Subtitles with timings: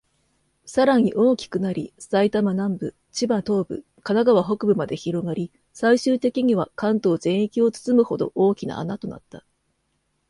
[0.65, 9.45] さらに大きくなり、埼玉南部、千葉東部、神奈川北部まで広がり、最終的には関東全域を包むほど、大きな穴となった。